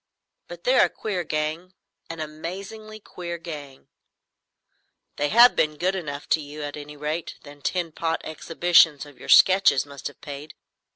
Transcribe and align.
But 0.47 0.63
they're 0.63 0.85
a 0.85 0.89
queer 0.89 1.23
gang,—an 1.23 2.19
amazingly 2.19 2.99
queer 2.99 3.37
gang!" 3.37 3.87
"They 5.17 5.29
have 5.29 5.55
been 5.55 5.77
good 5.77 5.93
enough 5.93 6.27
to 6.29 6.41
you, 6.41 6.63
at 6.63 6.75
any 6.75 6.97
rate. 6.97 7.35
That 7.43 7.63
tin 7.63 7.91
pot 7.91 8.19
exhibition 8.23 8.97
of 9.07 9.19
your 9.19 9.29
sketches 9.29 9.85
must 9.85 10.07
have 10.07 10.19
paid. 10.19 10.55